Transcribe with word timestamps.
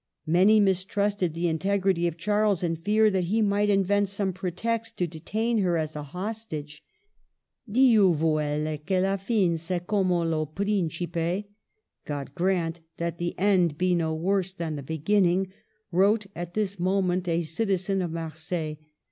Many 0.25 0.59
mistrusted 0.59 1.35
the 1.35 1.47
in 1.47 1.59
tegrity 1.59 2.07
of 2.07 2.17
Charles, 2.17 2.63
and 2.63 2.83
feared 2.83 3.13
that 3.13 3.25
he 3.25 3.39
might 3.39 3.69
invent 3.69 4.09
some 4.09 4.33
pretext 4.33 4.97
to 4.97 5.05
detain 5.05 5.59
her 5.59 5.77
as 5.77 5.95
a 5.95 6.01
hostage. 6.01 6.83
Dieu 7.71 8.15
viielle 8.15 8.83
que 8.83 8.99
la 8.99 9.17
fin 9.17 9.59
see 9.59 9.77
como 9.79 10.23
lo 10.25 10.47
principe('' 10.47 11.45
God 12.11 12.33
grant 12.33 12.79
that 12.97 13.19
the 13.19 13.37
end 13.37 13.77
be 13.77 13.93
no 13.93 14.11
worse 14.15 14.51
than 14.53 14.75
the 14.75 14.81
begin 14.81 15.23
ning"), 15.25 15.53
wrote 15.91 16.25
at 16.35 16.55
this 16.55 16.79
moment 16.79 17.27
a 17.27 17.43
citizen 17.43 18.01
of 18.01 18.11
Mar 18.11 18.31
seilles. 18.35 18.77